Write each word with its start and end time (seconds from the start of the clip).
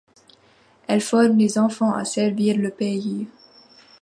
Elle 0.87 1.01
forme 1.01 1.37
les 1.37 1.59
enfants 1.59 1.93
à 1.93 2.05
servir 2.05 2.57
leur 2.57 2.73
pays. 2.73 3.27